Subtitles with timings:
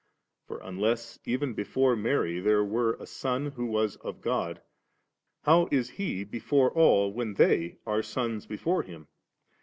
[0.47, 4.63] For unless even before Mary there were a Son who was of God,
[5.43, 9.09] how is He before all, when they are sons before Him?